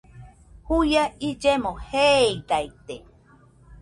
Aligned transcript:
Juia 0.69 1.03
illeno 1.29 1.73
jeeidaite 1.91 3.01